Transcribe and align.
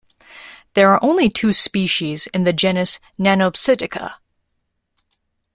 There 0.73 0.91
are 0.95 1.03
only 1.03 1.29
two 1.29 1.53
species 1.53 2.25
in 2.33 2.43
the 2.43 2.53
genus 2.53 2.99
"Nannopsittaca". 3.19 4.15